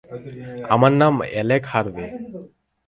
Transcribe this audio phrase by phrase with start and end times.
[0.73, 2.05] আমার নাম অ্যালেক হারভে।